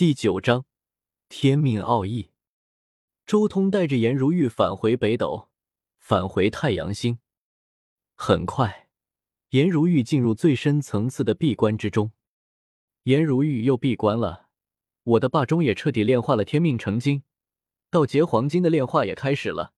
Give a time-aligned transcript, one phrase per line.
[0.00, 0.64] 第九章
[1.28, 2.30] 天命奥义。
[3.26, 5.50] 周通带着颜如玉返回北斗，
[5.98, 7.18] 返回太阳星。
[8.14, 8.88] 很快，
[9.50, 12.12] 颜如玉进入最深层次的闭关之中。
[13.02, 14.48] 颜如玉又闭关了。
[15.02, 17.22] 我的霸中也彻底炼化了天命成精，
[17.90, 19.74] 道劫黄金的炼化也开始了。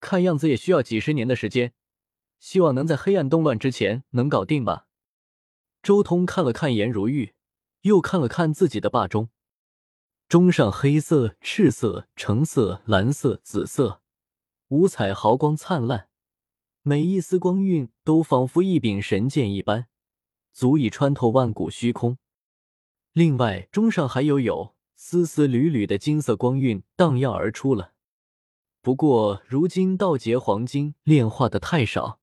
[0.00, 1.74] 看样子也需要几十年的时间，
[2.40, 4.86] 希望能在黑暗动乱之前能搞定吧。
[5.82, 7.34] 周通看了看颜如玉，
[7.82, 9.28] 又看了看自己的霸中。
[10.32, 14.00] 中上黑色、赤色、橙色、蓝色、紫色，
[14.68, 16.08] 五彩毫光灿烂，
[16.80, 19.88] 每一丝光晕都仿佛一柄神剑一般，
[20.50, 22.16] 足以穿透万古虚空。
[23.12, 27.92] 另外，中上还有有丝丝缕缕的金色光晕荡漾而出了。
[28.80, 32.20] 不过，如今道劫黄金炼化的太少，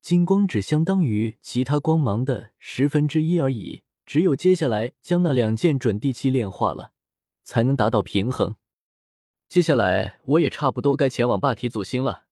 [0.00, 3.82] 金光只相当于其他光芒的十分之一而已。
[4.04, 6.92] 只有接下来将那两件准地器炼化了。
[7.46, 8.56] 才能达到平衡。
[9.48, 12.24] 接下来我也差不多该前往霸体祖星了。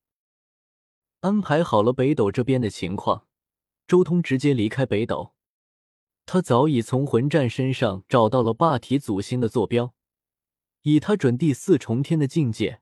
[1.21, 3.27] 安排好了北斗这边的情况，
[3.87, 5.33] 周通直接离开北斗。
[6.27, 9.95] 他早已从魂战身上找到了霸体祖星的坐标，
[10.83, 12.81] 以他准第四重天的境界，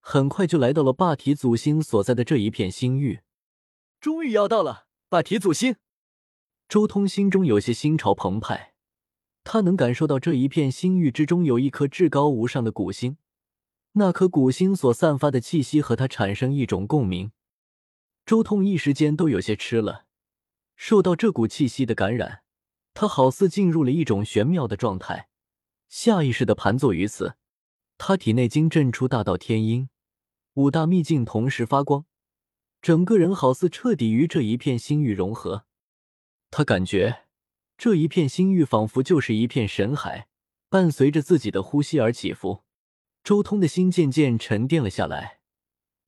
[0.00, 3.20] 很快就来到了霸体祖星所在的这一片星域。
[4.00, 5.76] 终于要到了霸体祖星，
[6.68, 8.71] 周通心中有些心潮澎湃。
[9.44, 13.16] 他能感受到这一片星域之中有一颗至高无上的古星，
[13.92, 17.32] 那颗古星所散发的气息和他产生一种共鸣。
[18.24, 20.04] 周通一时间都有些吃了，
[20.76, 22.42] 受到这股气息的感染，
[22.94, 25.28] 他好似进入了一种玄妙的状态，
[25.88, 27.34] 下意识的盘坐于此。
[27.98, 29.88] 他体内经震出大道天音，
[30.54, 32.04] 五大秘境同时发光，
[32.80, 35.64] 整个人好似彻底与这一片星域融合。
[36.50, 37.21] 他感觉。
[37.82, 40.28] 这一片星域仿佛就是一片神海，
[40.68, 42.62] 伴随着自己的呼吸而起伏。
[43.24, 45.40] 周通的心渐渐沉淀了下来，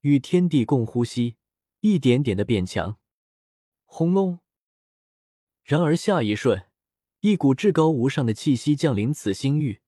[0.02, 1.34] 与天地共呼吸，
[1.80, 2.98] 一点点的变强。
[3.86, 4.39] 轰隆！
[5.64, 6.68] 然而下一瞬，
[7.23, 9.80] 一股至高无上的气息降临此星域，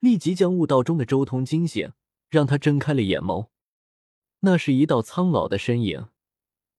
[0.00, 1.92] 立即将悟道中的周通惊醒，
[2.28, 3.48] 让他睁开了眼眸。
[4.40, 6.08] 那是一道苍老的身影，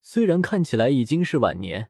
[0.03, 1.89] 虽然看起来已经是晚年。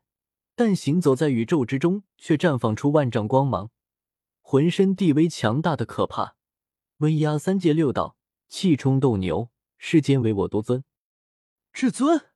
[0.55, 3.69] 但行走在宇宙之中，却绽放出万丈光芒，
[4.41, 6.38] 浑身地威强大的可怕，
[6.97, 8.16] 威压三界六道，
[8.47, 10.85] 气冲斗牛，世间唯我独尊。
[11.73, 12.31] 至尊，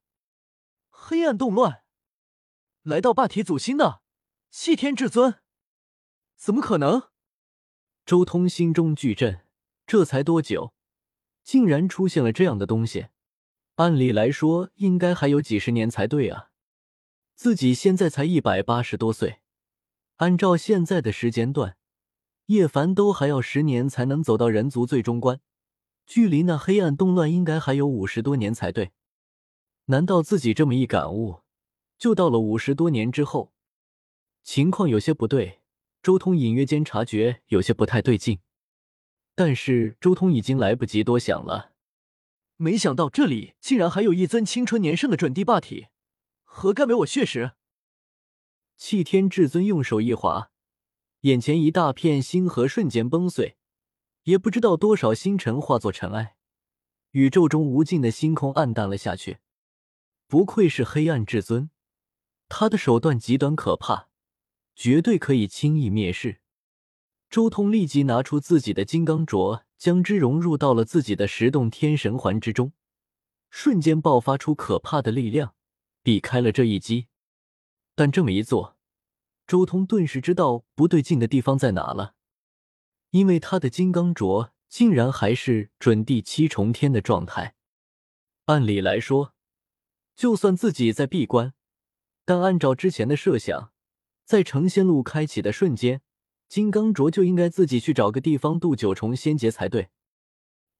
[0.90, 1.84] 黑暗动乱，
[2.84, 4.02] 来到霸体祖星的
[4.50, 5.36] 弃天至尊，
[6.36, 7.10] 怎么可能？
[8.06, 9.46] 周通心中巨震，
[9.88, 10.74] 这才多久，
[11.42, 13.08] 竟然出现了这样的东西？
[13.76, 16.49] 按理来说，应该还有几十年才对啊。
[17.40, 19.40] 自己现在才一百八十多岁，
[20.18, 21.78] 按照现在的时间段，
[22.48, 25.40] 叶凡都还要十年才能走到人族最终关，
[26.06, 28.92] 距离那黑暗动乱应该还有五十多年才对。
[29.86, 31.40] 难道自己这么一感悟，
[31.98, 33.54] 就到了五十多年之后？
[34.44, 35.62] 情况有些不对，
[36.04, 38.40] 周通隐约间察觉有些不太对劲，
[39.34, 41.72] 但是周通已经来不及多想了。
[42.58, 45.88] 没想到这里竟然还有一尊青春年盛的准地霸体。
[46.52, 47.52] 何该为我血食？
[48.76, 50.52] 弃天至尊用手一划，
[51.22, 53.56] 眼前一大片星河瞬间崩碎，
[54.24, 56.36] 也不知道多少星辰化作尘埃，
[57.12, 59.38] 宇宙中无尽的星空暗淡了下去。
[60.28, 61.70] 不愧是黑暗至尊，
[62.50, 64.10] 他的手段极端可怕，
[64.76, 66.42] 绝对可以轻易灭世。
[67.30, 72.74] 周通立即拿出自己的金刚镯，将之融入到了自己的十洞天神环之中，
[73.50, 75.56] 瞬间爆发出可怕的力量。
[76.10, 77.06] 避开了这一击，
[77.94, 78.76] 但这么一做，
[79.46, 82.16] 周通顿时知道不对劲的地方在哪了，
[83.12, 87.54] 因为他的金刚镯竟然还是准第七重天的状态。
[88.46, 89.36] 按理来说，
[90.16, 91.54] 就算自己在闭关，
[92.26, 93.72] 但按照之前的设想，
[94.26, 96.02] 在成仙路开启的瞬间，
[96.48, 99.90] 金刚镯就应该自己去找个地方渡九重仙劫才对，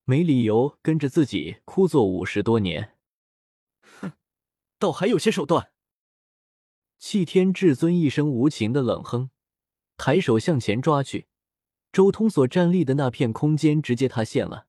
[0.06, 2.96] 没理由跟着自己枯坐五十多年。
[4.80, 5.72] 倒还有些手段。
[6.98, 9.30] 弃天至尊一声无情的冷哼，
[9.98, 11.28] 抬手向前抓去。
[11.92, 14.68] 周通所站立的那片空间直接塌陷了。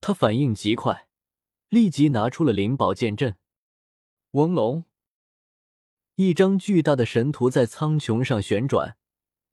[0.00, 1.08] 他反应极快，
[1.68, 3.36] 立即拿出了灵宝剑阵。
[4.32, 4.84] 嗡龙，
[6.16, 8.96] 一张巨大的神图在苍穹上旋转，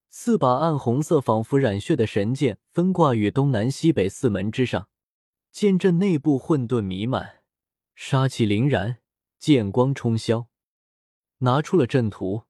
[0.10, 4.88] 四把暗红色、仿佛染血的神剑分挂于东南西北四门之上。
[5.52, 7.42] 剑阵内部混沌弥漫，
[7.94, 9.00] 杀气凛然。
[9.42, 10.46] 剑光冲霄，
[11.40, 12.44] 拿出了阵图，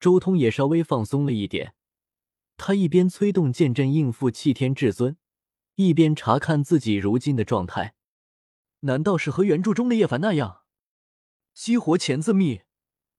[0.00, 1.74] 周通也稍微放松了一点。
[2.56, 5.18] 他一边催动剑阵应付气天至尊，
[5.74, 7.94] 一边查看自己如今的状态。
[8.80, 10.62] 难道是和原著中的叶凡那样，
[11.52, 12.62] 激活钱字秘，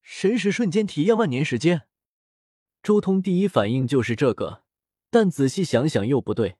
[0.01, 1.83] 神识瞬间体验万年时间？
[2.81, 4.63] 周通第一反应就是这个，
[5.11, 6.57] 但仔细想想又不对，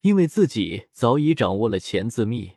[0.00, 2.56] 因为自己早已掌握了钱字秘，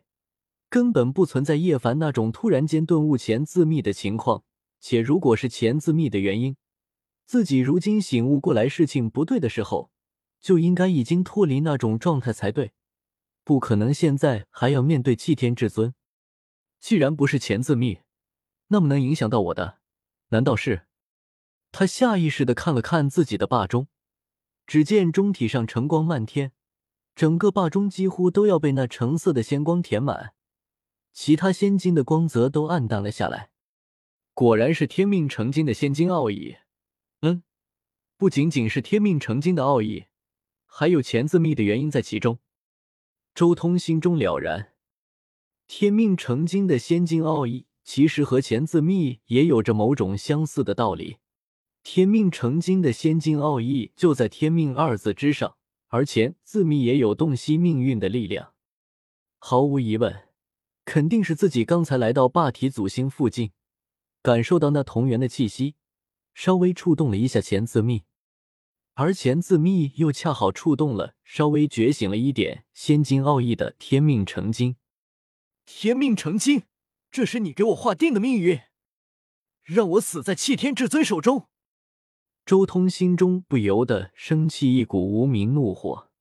[0.74, 4.44] 根本不存在叶凡那种突然间顿悟前自秘的情况。
[4.80, 6.58] 且如果是前自秘的原因，
[7.28, 9.92] 自己如今醒悟过来事情不对的时候，
[10.42, 12.72] 就应该已经脱离那种状态才对。
[13.44, 15.94] 不可能，现在还要面对祭天至尊。
[16.80, 18.00] 既然不是钱字秘，
[18.70, 19.78] 那么能影响到我的，
[20.30, 20.88] 难道是？
[21.72, 23.88] 他下意识的看了看自己的霸中，
[24.66, 26.52] 只见中体上橙光漫天，
[27.16, 30.34] 整个霸中几乎都要被那橙色的仙光填满，
[31.14, 33.52] 其他仙金的光泽都暗淡了下来。
[34.34, 36.58] 果然是天命成金的仙金奥义。
[37.22, 37.44] 嗯，
[38.18, 40.06] 不仅仅是天命成金的奥义，
[40.66, 42.40] 还有钱字密的原因在其中。
[43.36, 44.74] 周通心中了然，
[45.68, 51.18] 天命成金的仙金奥义其实和钱字密也有着某种相似的道理。
[51.84, 55.58] 天命成金的仙金奥义就在“天命”二字之上，
[55.88, 58.54] 而钱字密也有洞悉命运的力量。
[59.38, 60.28] 毫无疑问，
[60.86, 63.52] 肯定是自己刚才来到霸体祖星附近，
[64.22, 65.76] 感受到那同源的气息，
[66.34, 68.04] 稍微触动了一下钱自密。
[68.96, 74.76] 而钱自密又恰好触动了稍微觉醒了一点仙金奥义的天命成金。
[75.66, 76.64] 天命成金，
[77.10, 78.60] 这是你给我划定的命运，
[79.64, 81.48] 让我死在弃天至尊手中。
[82.46, 86.12] 周通心中不由得升起一股无名怒火。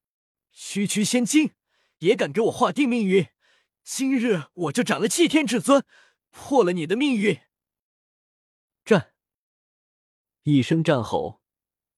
[0.53, 1.51] 区区仙金
[1.99, 3.27] 也敢给我划定命运？
[3.85, 5.85] 今日我就斩了弃天至尊，
[6.31, 7.41] 破了你的命运！
[8.85, 9.13] 战！
[10.45, 11.41] 一声战吼。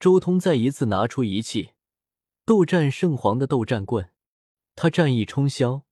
[0.01, 1.71] 周通再一次拿出仪器，
[2.45, 4.11] 斗战圣皇的斗战棍，
[4.75, 5.85] 他战意冲霄，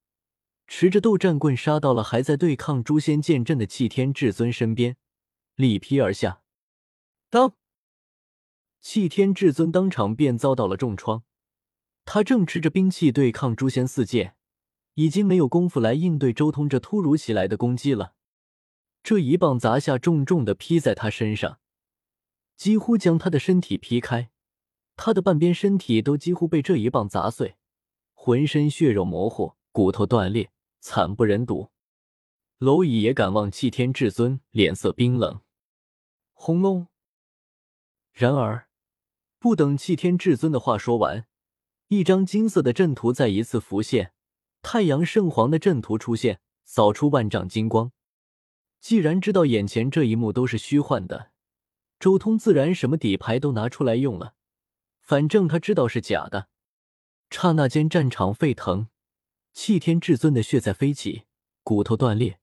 [0.66, 4.96] 持着斗战棍杀到了还在对抗诛仙剑阵的弃天至尊身边，
[5.54, 6.42] 力劈而下。
[7.30, 7.56] 当，
[8.80, 11.22] 弃天至尊当场便遭到了重创。
[12.04, 14.36] 他正持着兵器对抗诛仙四剑，
[14.94, 18.14] 已经没有功夫来应对周通这突如其来的攻击了。
[19.02, 21.58] 这一棒砸下，重重的劈在他身上。
[22.56, 24.30] 几乎将他的身体劈开，
[24.94, 27.56] 他的半边身体都几乎被这一棒砸碎，
[28.12, 31.70] 浑身血肉模糊，骨头断裂，惨不忍睹。
[32.60, 35.40] 蝼蚁也敢望弃天至尊，脸色冰冷。
[36.32, 36.86] 轰隆！
[38.12, 38.68] 然而，
[39.40, 41.26] 不等弃天至尊的话说完，
[41.88, 44.12] 一张金色的阵图再一次浮现，
[44.62, 47.92] 太阳圣皇的阵图出现，扫出万丈金光。
[48.80, 51.32] 既然知道眼前这一幕都是虚幻的。
[52.00, 54.34] 周通自然什么底牌都拿出来用了，
[55.00, 56.48] 反正他知道是假的。
[57.30, 58.88] 刹那间，战场沸腾，
[59.52, 61.26] 弃天至尊的血在飞起，
[61.62, 62.40] 骨头断裂。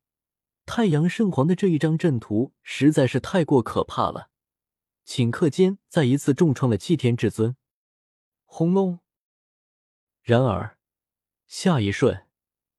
[0.65, 4.29] 太阳圣皇的这一张阵图实在是太过可怕了，
[5.05, 7.57] 顷刻间再一次重创了弃天至尊。
[8.45, 8.99] 轰隆！
[10.23, 10.78] 然而，
[11.49, 12.27] 下一瞬，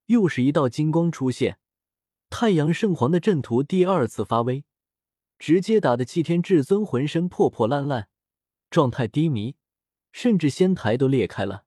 [0.06, 1.58] 又是一道金光出现，
[2.31, 4.64] 太阳圣皇的阵图第二次发威。
[5.40, 8.08] 直接打的祭天至尊浑身破破烂烂，
[8.70, 9.56] 状态低迷，
[10.12, 11.64] 甚至仙台都裂开了。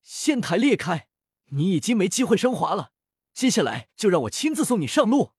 [0.00, 1.08] 仙台裂开，
[1.50, 2.92] 你已经没机会升华了。
[3.34, 5.32] 接下来就让我亲自送你上路。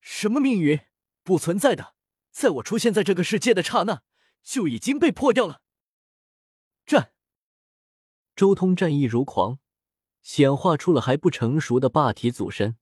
[0.00, 0.78] 什么命运？
[1.24, 1.96] 不存在的，
[2.30, 4.04] 在我出现在这个世界的刹那，
[4.44, 5.60] 就已经被破掉了。
[6.86, 7.12] 战！
[8.36, 9.58] 周通战意如狂，
[10.28, 12.76] 显化出了还不成熟的霸体祖身。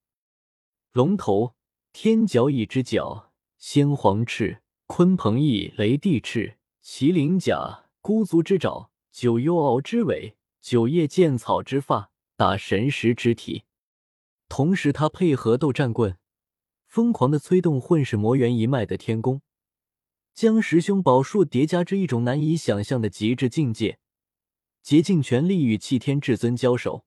[0.90, 1.54] 龙头
[1.92, 3.32] 天角一只角。
[3.56, 13.62] 先皇翅、鲲鹏翼、雷帝翅、麒麟甲、孤足之爪、九幽鳌之尾、九叶剑草之发、大神石之体。
[14.48, 16.18] 同时，他配合斗战棍，
[16.88, 19.40] 疯狂的催动混世魔猿一脉的天宫，
[20.34, 24.00] 将十凶宝术叠加至一种难以想象的极致境界，
[24.82, 27.06] 竭尽全力与弃天至尊交手。